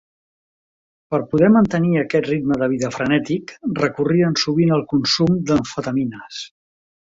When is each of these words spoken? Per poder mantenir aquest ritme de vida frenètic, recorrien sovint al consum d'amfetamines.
Per 1.15 1.19
poder 1.33 1.49
mantenir 1.55 1.91
aquest 2.03 2.29
ritme 2.31 2.57
de 2.63 2.71
vida 2.73 2.89
frenètic, 2.97 3.55
recorrien 3.83 4.41
sovint 4.47 4.75
al 4.79 4.85
consum 4.97 5.39
d'amfetamines. 5.53 6.45